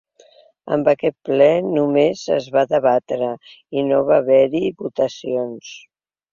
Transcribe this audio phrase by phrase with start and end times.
[0.77, 3.29] En aquest ple només es va debatre
[3.83, 5.73] i no va haver-hi votacions.